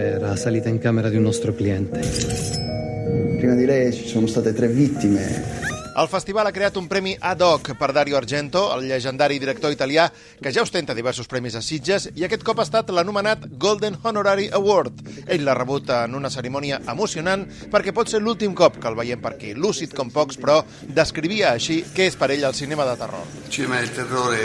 [0.00, 2.00] Era la salita in camera di un nostro cliente.
[3.36, 5.68] Prima di lei ci sono state tre vittime.
[5.94, 10.06] El festival ha creat un premi ad hoc per Dario Argento, el llegendari director italià
[10.40, 14.48] que ja ostenta diversos premis a Sitges i aquest cop ha estat l'anomenat Golden Honorary
[14.56, 15.04] Award.
[15.26, 19.20] Ell l'ha rebut en una cerimònia emocionant perquè pot ser l'últim cop que el veiem
[19.20, 19.52] per aquí.
[19.52, 23.26] Lúcid com pocs, però descrivia així què és per ell el cinema de terror.
[23.48, 24.44] Il cinema del terrore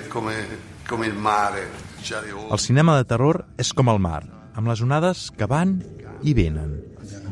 [0.00, 0.40] è come,
[0.88, 1.84] come il mare.
[2.06, 2.52] c'ha le onde.
[2.52, 4.22] El cinema de terror és com el mar,
[4.56, 5.76] amb les onades que van
[6.24, 6.78] i venen,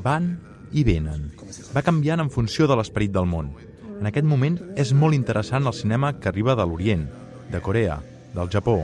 [0.05, 0.35] van
[0.77, 1.31] i venen.
[1.73, 3.55] Va canviant en funció de l'esperit del món.
[3.97, 7.07] En aquest moment és molt interessant el cinema que arriba de l'Orient,
[7.51, 8.01] de Corea,
[8.35, 8.83] del Japó.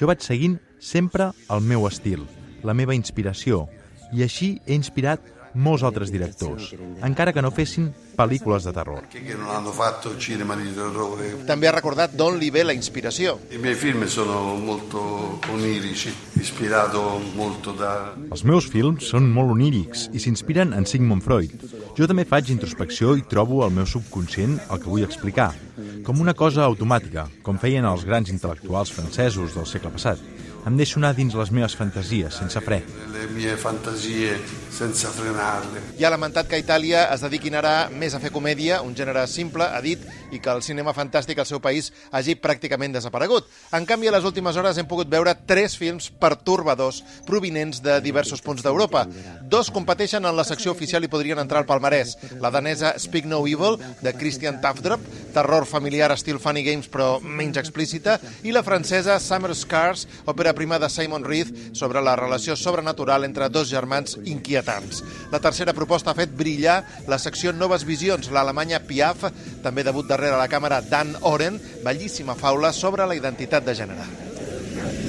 [0.00, 2.24] Jo vaig seguint sempre el meu estil,
[2.64, 3.66] la meva inspiració,
[4.14, 5.20] i així he inspirat
[5.54, 6.72] molts altres directors,
[7.06, 9.02] encara que no fessin pel·lícules de terror.
[11.48, 13.38] També ha recordat d'on li ve la inspiració.
[13.50, 15.02] I miei film sono molto
[15.52, 17.02] onirici, ispirato
[17.34, 17.94] molto da
[18.30, 21.54] Els meus films són molt onírics i s'inspiren en Sigmund Freud.
[21.94, 25.52] Jo també faig introspecció i trobo el meu subconscient el que vull explicar,
[26.02, 30.18] com una cosa automàtica, com feien els grans intel·lectuals francesos del segle passat.
[30.66, 32.82] Em deixo anar dins les meves fantasies, sense fre.
[33.24, 34.36] le mie fantasie
[34.70, 35.80] senza frenarle.
[35.98, 39.22] I ha lamentat que a Itàlia es dediquin ara més a fer comèdia, un gènere
[39.30, 40.02] simple, ha dit,
[40.34, 43.46] i que el cinema fantàstic al seu país hagi pràcticament desaparegut.
[43.72, 48.42] En canvi, a les últimes hores hem pogut veure tres films pertorbadors provinents de diversos
[48.42, 49.06] punts d'Europa.
[49.42, 52.16] Dos competeixen en la secció oficial i podrien entrar al palmarès.
[52.40, 55.00] La danesa Speak No Evil, de Christian Tafdrup,
[55.34, 60.78] terror familiar estil Funny Games però menys explícita, i la francesa Summer Scars, òpera prima
[60.78, 65.02] de Simon Reed sobre la relació sobrenatural entre dos germans inquietants.
[65.32, 69.28] La tercera proposta ha fet brillar la secció Noves Visions, l'alemanya Piaf,
[69.62, 75.03] també debut darrere la càmera Dan Oren, bellíssima faula sobre la identitat de gènere.